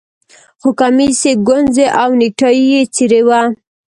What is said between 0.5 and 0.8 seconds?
خو